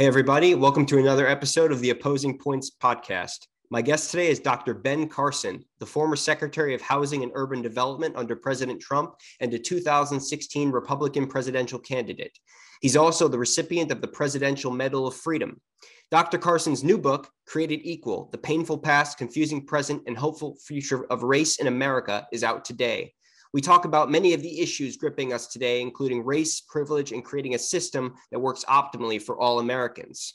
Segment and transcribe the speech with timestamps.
[0.00, 0.54] Hey, everybody.
[0.54, 3.48] Welcome to another episode of the Opposing Points podcast.
[3.68, 4.72] My guest today is Dr.
[4.72, 9.58] Ben Carson, the former Secretary of Housing and Urban Development under President Trump and a
[9.58, 12.32] 2016 Republican presidential candidate.
[12.80, 15.60] He's also the recipient of the Presidential Medal of Freedom.
[16.10, 16.38] Dr.
[16.38, 21.58] Carson's new book, Created Equal The Painful Past, Confusing Present, and Hopeful Future of Race
[21.58, 23.12] in America, is out today.
[23.52, 27.56] We talk about many of the issues gripping us today, including race, privilege, and creating
[27.56, 30.34] a system that works optimally for all Americans.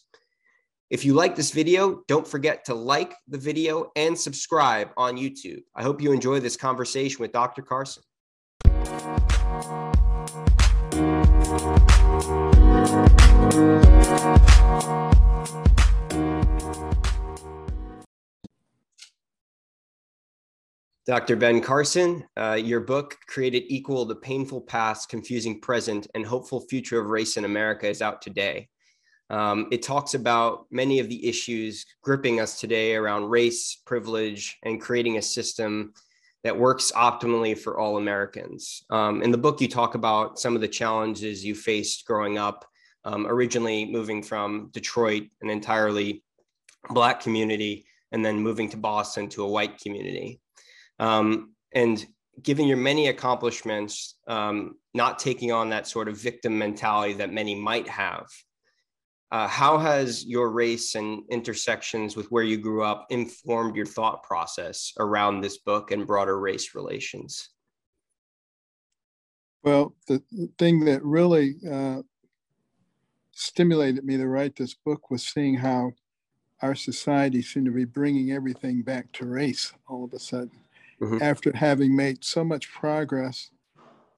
[0.90, 5.64] If you like this video, don't forget to like the video and subscribe on YouTube.
[5.74, 7.62] I hope you enjoy this conversation with Dr.
[7.62, 8.04] Carson.
[21.06, 21.36] Dr.
[21.36, 27.00] Ben Carson, uh, your book, Created Equal The Painful Past, Confusing Present, and Hopeful Future
[27.00, 28.70] of Race in America, is out today.
[29.30, 34.82] Um, it talks about many of the issues gripping us today around race, privilege, and
[34.82, 35.94] creating a system
[36.44, 38.84] that works optimally for all Americans.
[38.90, 42.66] Um, in the book, you talk about some of the challenges you faced growing up,
[43.04, 46.24] um, originally moving from Detroit, an entirely
[46.90, 50.40] Black community, and then moving to Boston to a white community.
[51.00, 52.06] Um, and
[52.42, 57.56] given your many accomplishments, um, not taking on that sort of victim mentality that many
[57.56, 58.28] might have,
[59.32, 64.24] uh, how has your race and intersections with where you grew up informed your thought
[64.24, 67.50] process around this book and broader race relations?
[69.64, 70.22] Well, the
[70.60, 72.04] thing that really uh,
[73.32, 75.94] stimulated me to write this book was seeing how
[76.62, 80.52] our society seemed to be bringing everything back to race all of a sudden
[81.02, 81.22] mm-hmm.
[81.22, 83.50] after having made so much progress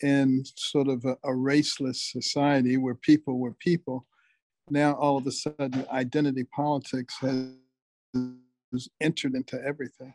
[0.02, 4.06] in sort of a, a, raceless society where people were people,
[4.70, 10.14] now all of a sudden identity politics has entered into everything.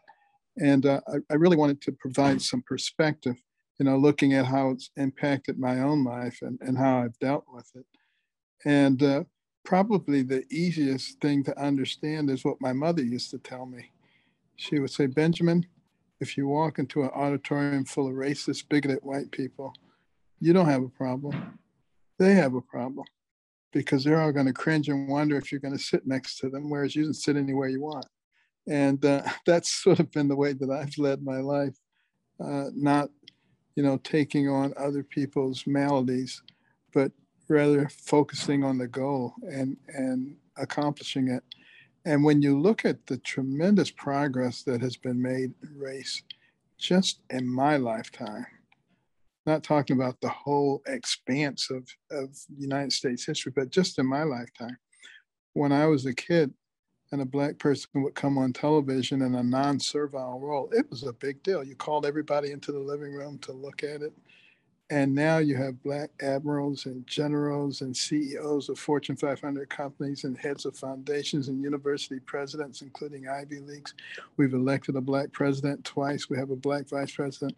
[0.59, 3.37] And uh, I, I, really wanted to provide some perspective,
[3.79, 7.47] you know, looking at how it's impacted my own life and, and how I've dealt
[7.53, 7.87] with it.
[8.65, 9.25] And uh,
[9.65, 13.91] probably the easiest thing to understand is what my mother used to tell me.
[14.57, 15.67] She would say, Benjamin,
[16.23, 19.75] if you walk into an auditorium full of racist, bigoted white people,
[20.39, 21.59] you don't have a problem.
[22.17, 23.07] They have a problem
[23.73, 26.49] because they're all going to cringe and wonder if you're going to sit next to
[26.49, 28.07] them, whereas you can sit anywhere you want.
[28.69, 31.77] And uh, that's sort of been the way that I've led my life,
[32.39, 33.11] uh, not,
[33.75, 36.41] you know, taking on other people's maladies,
[36.95, 37.11] but
[37.49, 41.43] rather focusing on the goal and and accomplishing it.
[42.05, 46.23] And when you look at the tremendous progress that has been made in race
[46.79, 48.47] just in my lifetime,
[49.47, 54.25] not talking about the whole expanse of, of United States history, but just in my
[54.25, 54.77] lifetime,
[55.53, 56.53] when I was a kid
[57.13, 61.13] and a black person would come on television in a non-servile role, it was a
[61.13, 61.63] big deal.
[61.63, 64.13] You called everybody into the living room to look at it.
[64.91, 70.37] And now you have black admirals and generals and CEOs of Fortune 500 companies and
[70.37, 73.95] heads of foundations and university presidents, including Ivy Leagues.
[74.37, 76.29] We've elected a black president twice.
[76.29, 77.57] We have a black vice president.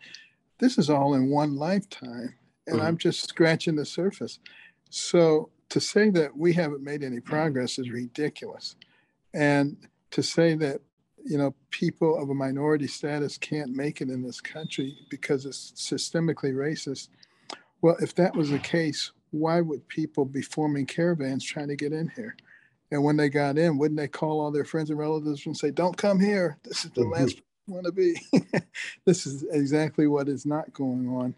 [0.59, 2.35] This is all in one lifetime.
[2.67, 2.87] And mm-hmm.
[2.87, 4.39] I'm just scratching the surface.
[4.91, 8.77] So to say that we haven't made any progress is ridiculous.
[9.33, 9.77] And
[10.13, 10.81] to say that
[11.25, 15.73] you know, people of a minority status can't make it in this country because it's
[15.73, 17.09] systemically racist.
[17.81, 21.93] Well, if that was the case, why would people be forming caravans trying to get
[21.93, 22.37] in here?
[22.91, 25.71] And when they got in, wouldn't they call all their friends and relatives and say,
[25.71, 26.59] "Don't come here.
[26.63, 27.13] This is the mm-hmm.
[27.13, 28.15] last want to be."
[29.07, 31.35] this is exactly what is not going on,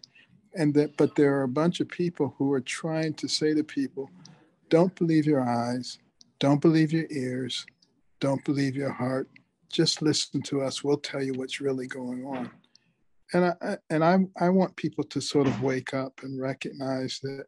[0.53, 0.97] and that.
[0.97, 4.11] But there are a bunch of people who are trying to say to people,
[4.69, 5.97] "Don't believe your eyes.
[6.39, 7.65] Don't believe your ears.
[8.19, 9.29] Don't believe your heart
[9.71, 10.83] just listen to us.
[10.83, 12.49] We'll tell you what's really going on.
[13.33, 17.45] And I and I I want people to sort of wake up and recognize that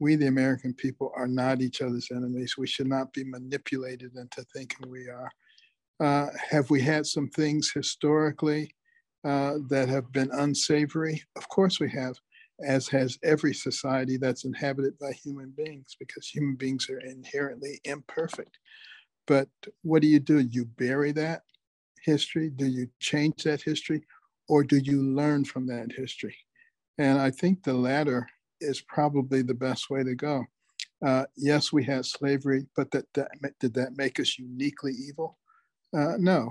[0.00, 2.56] we, the American people, are not each other's enemies.
[2.58, 5.30] We should not be manipulated into thinking we are.
[6.00, 8.74] Uh, have we had some things historically
[9.24, 11.22] uh, that have been unsavory?
[11.36, 12.16] Of course we have,
[12.66, 18.58] as has every society that's inhabited by human beings, because human beings are inherently imperfect.
[19.28, 19.48] But
[19.82, 20.40] what do you do?
[20.40, 21.42] You bury that
[22.04, 22.50] history?
[22.50, 24.02] Do you change that history?
[24.48, 26.36] Or do you learn from that history?
[26.98, 28.28] And I think the latter
[28.60, 30.44] is probably the best way to go.
[31.04, 35.38] Uh, yes, we had slavery, but that, that, did that make us uniquely evil?
[35.96, 36.48] Uh, no.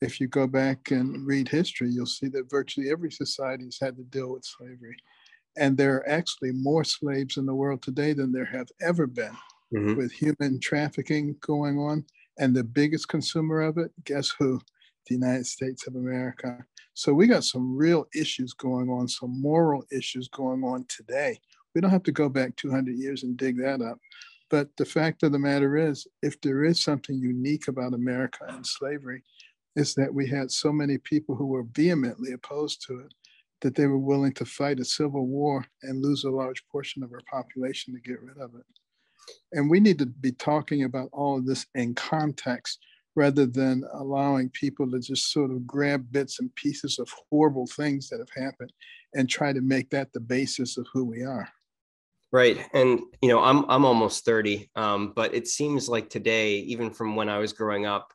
[0.00, 3.96] If you go back and read history, you'll see that virtually every society has had
[3.96, 4.96] to deal with slavery.
[5.56, 9.36] And there are actually more slaves in the world today than there have ever been
[9.74, 9.96] mm-hmm.
[9.96, 12.04] with human trafficking going on.
[12.38, 14.60] And the biggest consumer of it, guess who?
[15.10, 16.64] The United States of America.
[16.94, 21.40] So we got some real issues going on, some moral issues going on today.
[21.74, 23.98] We don't have to go back 200 years and dig that up.
[24.50, 28.64] But the fact of the matter is, if there is something unique about America and
[28.64, 29.24] slavery,
[29.74, 33.12] is that we had so many people who were vehemently opposed to it
[33.62, 37.12] that they were willing to fight a civil war and lose a large portion of
[37.12, 38.64] our population to get rid of it.
[39.52, 42.78] And we need to be talking about all of this in context
[43.20, 48.08] rather than allowing people to just sort of grab bits and pieces of horrible things
[48.08, 48.72] that have happened
[49.14, 51.46] and try to make that the basis of who we are.
[52.32, 52.66] Right.
[52.72, 57.14] And, you know, I'm, I'm almost 30, um, but it seems like today, even from
[57.14, 58.10] when I was growing up,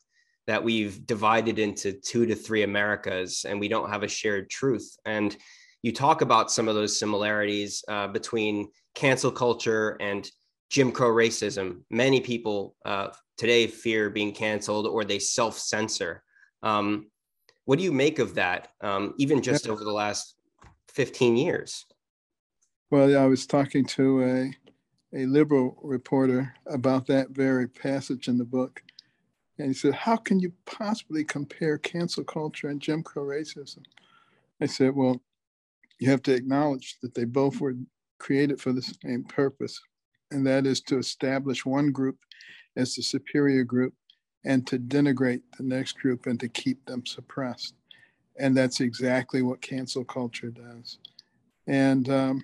[0.48, 4.98] that we've divided into two to three Americas and we don't have a shared truth.
[5.06, 5.38] And
[5.84, 10.28] you talk about some of those similarities uh, between cancel culture and
[10.70, 11.82] Jim Crow racism.
[11.90, 16.24] Many people uh, today fear being canceled or they self censor.
[16.64, 17.08] Um,
[17.66, 20.36] what do you make of that, um, even just over the last
[20.90, 21.86] 15 years?
[22.92, 28.46] Well, I was talking to a, a liberal reporter about that very passage in the
[28.46, 28.82] book.
[29.58, 33.84] And he said, How can you possibly compare cancel culture and Jim Crow racism?
[34.62, 35.22] I said, Well,
[36.00, 37.76] you have to acknowledge that they both were
[38.20, 39.80] created for the same purpose,
[40.32, 42.18] and that is to establish one group
[42.76, 43.94] as the superior group
[44.46, 47.74] and to denigrate the next group and to keep them suppressed.
[48.38, 51.00] And that's exactly what cancel culture does.
[51.68, 52.44] And um,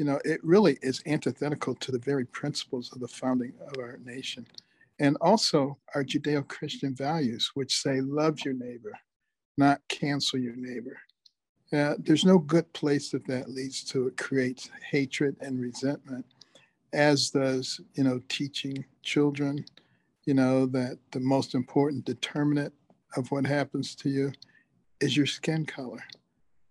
[0.00, 3.98] you know, it really is antithetical to the very principles of the founding of our
[4.02, 4.46] nation.
[4.98, 8.98] And also our Judeo Christian values, which say love your neighbor,
[9.58, 10.96] not cancel your neighbor.
[11.72, 14.08] Uh, there's no good place that that leads to.
[14.08, 16.26] It creates hatred and resentment,
[16.92, 19.64] as does, you know, teaching children,
[20.24, 22.72] you know, that the most important determinant
[23.16, 24.32] of what happens to you
[25.00, 26.02] is your skin color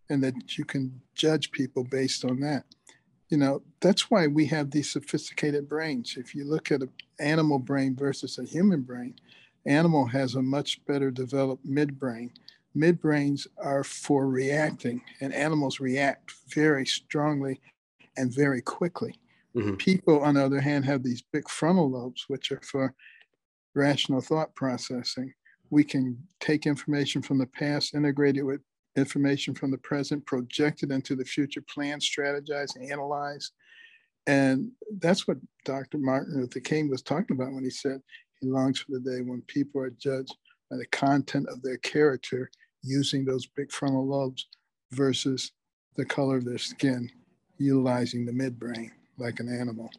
[0.10, 2.66] and that you can judge people based on that
[3.30, 7.60] you know that's why we have these sophisticated brains if you look at an animal
[7.60, 9.13] brain versus a human brain
[9.66, 12.31] animal has a much better developed midbrain
[12.75, 17.60] midbrains are for reacting and animals react very strongly
[18.18, 19.19] and very quickly
[19.56, 19.75] mm-hmm.
[19.75, 22.94] people on the other hand have these big frontal lobes which are for
[23.74, 25.33] rational thought processing
[25.71, 28.62] we can take information from the past integrate it with
[28.95, 33.51] information from the present, project it into the future, plan, strategize, analyze.
[34.27, 35.98] And that's what Dr.
[35.98, 38.01] Martin Luther King was talking about when he said
[38.42, 40.36] he longs for the day when people are judged
[40.69, 42.50] by the content of their character
[42.83, 44.48] using those big frontal lobes
[44.92, 45.51] versus
[45.95, 47.10] the color of their skin,
[47.57, 49.89] utilizing the midbrain like an animal.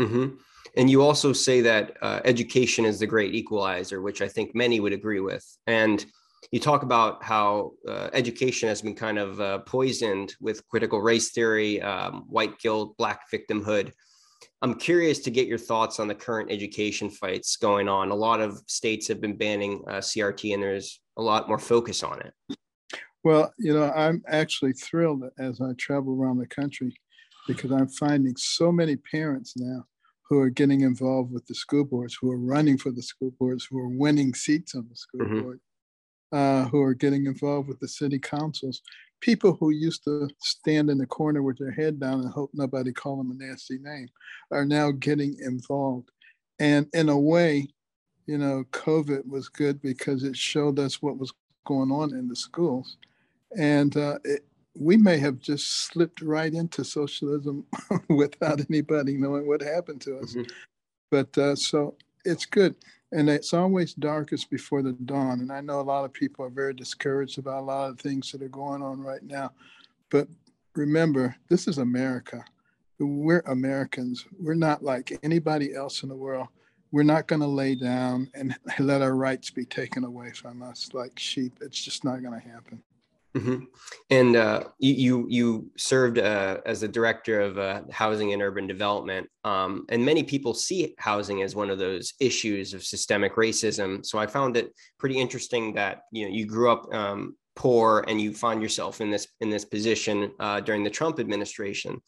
[0.00, 0.36] Mm-hmm.
[0.76, 4.80] And you also say that uh, education is the great equalizer, which I think many
[4.80, 5.44] would agree with.
[5.66, 6.04] And
[6.50, 11.30] you talk about how uh, education has been kind of uh, poisoned with critical race
[11.30, 13.92] theory, um, white guilt, black victimhood.
[14.62, 18.10] I'm curious to get your thoughts on the current education fights going on.
[18.10, 22.02] A lot of states have been banning uh, CRT, and there's a lot more focus
[22.02, 22.56] on it.
[23.22, 26.94] Well, you know, I'm actually thrilled as I travel around the country
[27.46, 29.84] because I'm finding so many parents now
[30.28, 33.66] who are getting involved with the school boards, who are running for the school boards,
[33.70, 35.40] who are winning seats on the school mm-hmm.
[35.42, 35.60] board
[36.32, 38.82] uh, who are getting involved with the city councils.
[39.20, 42.92] People who used to stand in the corner with their head down and hope nobody
[42.92, 44.08] call them a nasty name
[44.50, 46.10] are now getting involved.
[46.58, 47.68] And in a way,
[48.26, 51.32] you know, COVID was good because it showed us what was
[51.66, 52.96] going on in the schools.
[53.56, 54.44] And uh, it,
[54.78, 57.64] we may have just slipped right into socialism
[58.08, 60.34] without anybody knowing what happened to us.
[60.34, 60.50] Mm-hmm.
[61.10, 61.96] But uh, so
[62.26, 62.74] it's good
[63.12, 65.40] and it's always darkest before the dawn.
[65.40, 68.32] And I know a lot of people are very discouraged about a lot of things
[68.32, 69.52] that are going on right now.
[70.10, 70.28] But
[70.74, 72.44] remember, this is America.
[72.98, 74.26] We're Americans.
[74.38, 76.48] We're not like anybody else in the world.
[76.92, 80.90] We're not going to lay down and let our rights be taken away from us
[80.92, 81.58] like sheep.
[81.60, 82.82] It's just not going to happen.
[83.36, 83.64] Mm-hmm.
[84.10, 89.28] And uh, you you served uh, as the director of uh, housing and urban development,
[89.44, 94.04] um, and many people see housing as one of those issues of systemic racism.
[94.06, 98.18] So I found it pretty interesting that you know you grew up um, poor and
[98.18, 102.00] you find yourself in this in this position uh, during the Trump administration.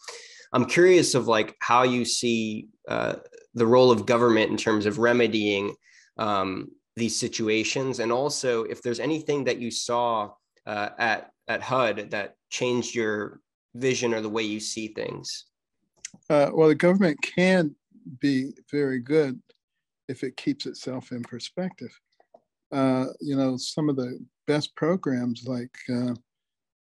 [0.55, 3.17] I'm curious of like how you see uh,
[3.53, 5.75] the role of government in terms of remedying
[6.17, 10.31] um, these situations, and also if there's anything that you saw
[10.69, 13.41] uh, at at HUD that changed your
[13.75, 15.47] vision or the way you see things?
[16.31, 17.75] Uh, well, the government can
[18.21, 19.41] be very good
[20.09, 21.91] if it keeps itself in perspective.
[22.71, 26.15] Uh, you know, some of the best programs like, uh,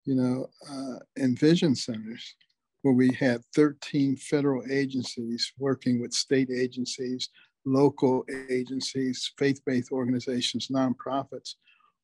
[0.05, 2.35] you know, uh, Envision Centers,
[2.83, 7.29] where we had 13 federal agencies working with state agencies,
[7.65, 11.55] local agencies, faith-based organizations, nonprofits,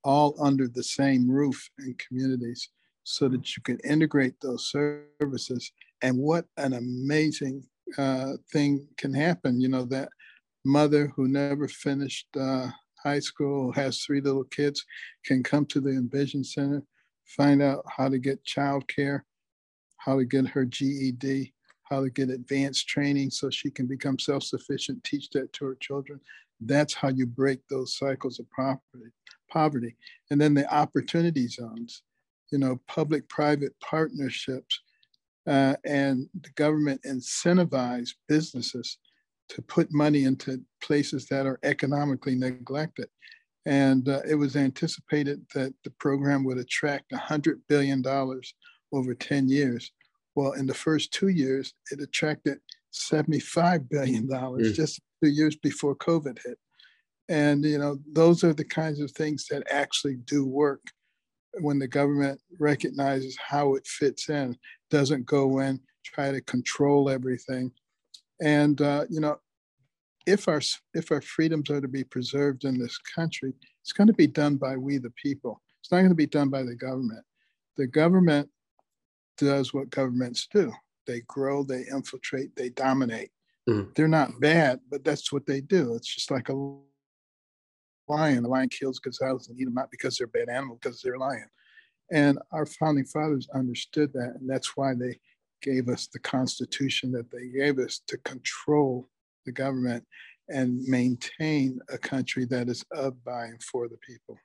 [0.05, 2.69] all under the same roof in communities
[3.05, 5.73] so that you can integrate those services.
[6.03, 7.65] And what an amazing
[7.99, 9.61] uh, thing can happen.
[9.61, 10.09] You know, that
[10.65, 12.69] mother who never finished uh,
[13.03, 14.85] high school, has three little kids,
[15.25, 16.83] can come to the Envision Center,
[17.27, 19.21] find out how to get childcare,
[19.99, 21.53] how to get her GED,
[21.85, 26.21] how to get advanced training so she can become self-sufficient, teach that to her children.
[26.61, 29.11] That's how you break those cycles of poverty.
[29.51, 29.97] Poverty.
[30.31, 32.03] And then the opportunity zones,
[32.51, 34.81] you know, public-private partnerships,
[35.47, 38.99] uh, and the government incentivize businesses
[39.49, 43.09] to put money into places that are economically neglected.
[43.67, 48.03] And uh, it was anticipated that the program would attract $100 billion
[48.93, 49.91] over 10 years.
[50.35, 52.59] Well, in the first two years, it attracted
[52.93, 54.75] $75 billion mm.
[54.75, 56.59] just two years before COVID hit.
[57.31, 60.83] And, you know, those are the kinds of things that actually do work
[61.61, 64.59] when the government recognizes how it fits in,
[64.91, 67.71] doesn't go in, try to control everything.
[68.43, 69.39] And, uh, you know,
[70.27, 70.61] if our,
[70.93, 74.57] if our freedoms are to be preserved in this country, it's going to be done
[74.57, 75.63] by we, the people.
[75.81, 77.25] It's not going to be done by the government.
[77.77, 78.49] The government
[79.39, 80.73] does what governments do.
[81.07, 83.31] They grow, they infiltrate, they dominate.
[83.69, 83.91] Mm-hmm.
[83.95, 85.95] They're not bad, but that's what they do.
[85.95, 86.77] It's just like a
[88.11, 88.43] lion.
[88.43, 91.47] The lion kills gazelles and eat them not because they're bad animal, because they're lion.
[92.13, 95.19] And our founding fathers understood that, and that's why they
[95.63, 99.09] gave us the Constitution that they gave us to control
[99.47, 100.05] the government
[100.49, 104.37] and maintain a country that is of, by, and for the people.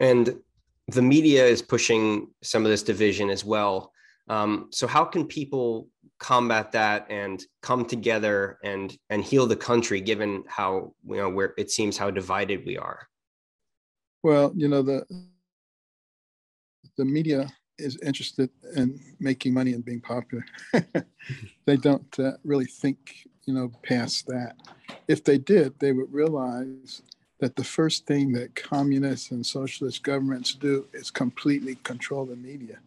[0.00, 0.40] And
[0.88, 3.92] the media is pushing some of this division as well.
[4.32, 10.00] Um, so how can people combat that and come together and and heal the country,
[10.00, 13.08] given how you know where it seems how divided we are?
[14.22, 15.04] Well, you know the
[16.96, 20.46] the media is interested in making money and being popular.
[21.66, 24.56] they don't uh, really think, you know, past that.
[25.08, 27.02] If they did, they would realize
[27.40, 32.78] that the first thing that communist and socialist governments do is completely control the media.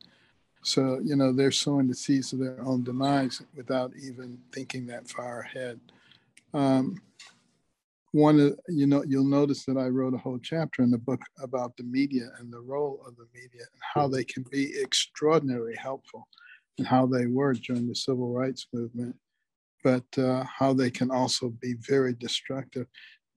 [0.65, 5.07] So, you know, they're sowing the seeds of their own demise without even thinking that
[5.07, 5.79] far ahead.
[6.55, 6.99] Um,
[8.13, 11.21] one of you know you'll notice that I wrote a whole chapter in the book
[11.39, 15.75] about the media and the role of the media and how they can be extraordinarily
[15.75, 16.27] helpful
[16.79, 19.15] and how they were during the civil rights movement,
[19.83, 22.87] but uh, how they can also be very destructive.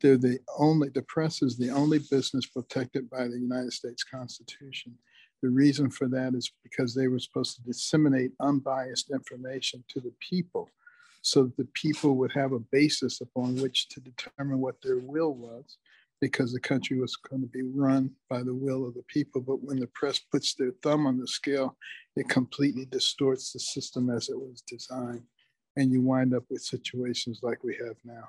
[0.01, 4.97] They're the only the press is the only business protected by the United States Constitution.
[5.43, 10.13] The reason for that is because they were supposed to disseminate unbiased information to the
[10.21, 10.69] people
[11.23, 15.35] so that the people would have a basis upon which to determine what their will
[15.35, 15.79] was
[16.21, 19.41] because the country was going to be run by the will of the people.
[19.41, 21.77] But when the press puts their thumb on the scale,
[22.17, 25.23] it completely distorts the system as it was designed.
[25.77, 28.25] And you wind up with situations like we have now.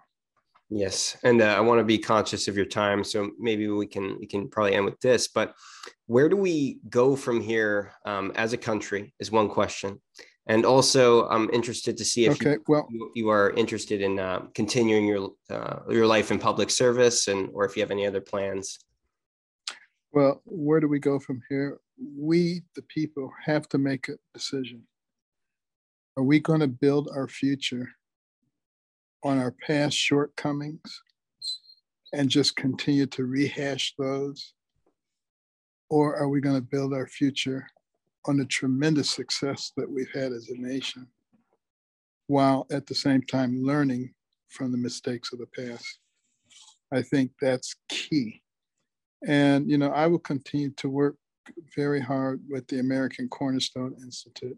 [0.71, 4.19] Yes, and uh, I want to be conscious of your time, so maybe we can
[4.19, 5.27] we can probably end with this.
[5.27, 5.55] But
[6.05, 9.13] where do we go from here um, as a country?
[9.19, 9.99] Is one question,
[10.45, 14.41] and also I'm interested to see if okay, you, well, you are interested in uh,
[14.53, 18.21] continuing your uh, your life in public service, and or if you have any other
[18.21, 18.77] plans.
[20.11, 21.79] Well, where do we go from here?
[22.15, 24.83] We, the people, have to make a decision.
[26.17, 27.89] Are we going to build our future?
[29.23, 31.01] On our past shortcomings
[32.13, 34.53] and just continue to rehash those?
[35.89, 37.67] Or are we going to build our future
[38.25, 41.07] on the tremendous success that we've had as a nation
[42.27, 44.13] while at the same time learning
[44.49, 45.99] from the mistakes of the past?
[46.91, 48.41] I think that's key.
[49.27, 51.17] And, you know, I will continue to work
[51.75, 54.57] very hard with the American Cornerstone Institute,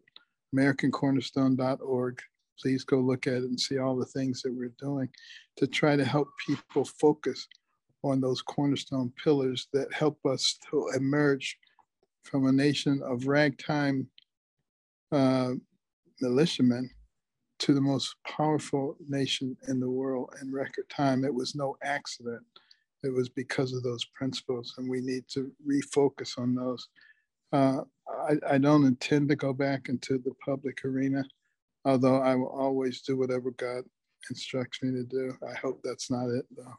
[0.55, 2.21] americancornerstone.org
[2.61, 5.09] please go look at it and see all the things that we're doing
[5.57, 7.47] to try to help people focus
[8.03, 11.57] on those cornerstone pillars that help us to emerge
[12.23, 14.07] from a nation of ragtime
[15.11, 15.51] uh,
[16.21, 16.89] militiamen
[17.59, 21.23] to the most powerful nation in the world in record time.
[21.23, 22.41] It was no accident.
[23.03, 26.87] It was because of those principles, and we need to refocus on those.
[27.51, 31.25] Uh, I, I, don't intend to go back into the public arena.
[31.85, 33.83] Although I will always do whatever God
[34.29, 35.33] instructs me to do.
[35.47, 36.73] I hope that's not it, though.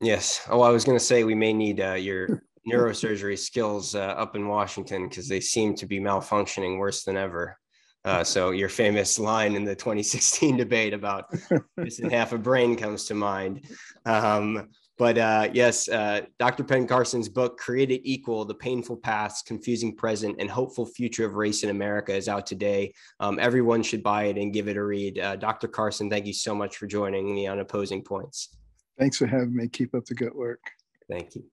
[0.00, 0.42] Yes.
[0.48, 4.36] Oh, I was going to say we may need uh, your neurosurgery skills uh, up
[4.36, 7.58] in Washington because they seem to be malfunctioning worse than ever.
[8.04, 11.32] Uh, so your famous line in the 2016 debate about
[11.76, 13.66] missing half a brain comes to mind.
[14.04, 16.62] Um, but uh, yes, uh, Dr.
[16.62, 21.64] Ben Carson's book, Created Equal The Painful Past, Confusing Present, and Hopeful Future of Race
[21.64, 22.94] in America, is out today.
[23.18, 25.18] Um, everyone should buy it and give it a read.
[25.18, 25.66] Uh, Dr.
[25.66, 28.56] Carson, thank you so much for joining me on Opposing Points.
[28.98, 29.66] Thanks for having me.
[29.66, 30.60] Keep up the good work.
[31.08, 31.44] Thank you.